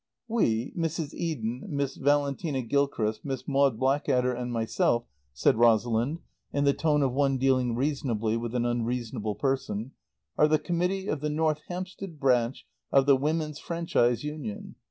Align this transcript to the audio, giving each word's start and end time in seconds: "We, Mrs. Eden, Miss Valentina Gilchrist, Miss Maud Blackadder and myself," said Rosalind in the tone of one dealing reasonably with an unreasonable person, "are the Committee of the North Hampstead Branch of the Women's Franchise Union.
"We, 0.27 0.73
Mrs. 0.75 1.13
Eden, 1.13 1.61
Miss 1.69 1.95
Valentina 1.95 2.63
Gilchrist, 2.63 3.23
Miss 3.23 3.47
Maud 3.47 3.77
Blackadder 3.77 4.33
and 4.33 4.51
myself," 4.51 5.05
said 5.31 5.57
Rosalind 5.59 6.21
in 6.51 6.63
the 6.63 6.73
tone 6.73 7.03
of 7.03 7.13
one 7.13 7.37
dealing 7.37 7.75
reasonably 7.75 8.35
with 8.35 8.55
an 8.55 8.65
unreasonable 8.65 9.35
person, 9.35 9.91
"are 10.39 10.47
the 10.47 10.57
Committee 10.57 11.05
of 11.07 11.21
the 11.21 11.29
North 11.29 11.59
Hampstead 11.67 12.19
Branch 12.19 12.65
of 12.91 13.05
the 13.05 13.15
Women's 13.15 13.59
Franchise 13.59 14.23
Union. 14.23 14.73